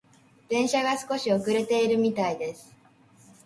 [0.49, 2.75] 電車が少し遅れているみたいです。